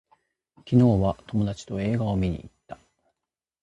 [0.67, 2.79] 昨日は友達と映画を見に行った